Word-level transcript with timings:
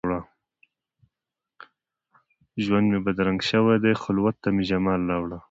ژوند 2.63 2.87
مي 2.91 2.99
بدرنګ 3.05 3.39
شوی 3.49 3.77
دي، 3.83 3.91
خلوت 4.03 4.35
ته 4.43 4.49
مي 4.55 4.63
جمال 4.69 5.01
راوړه 5.11 5.37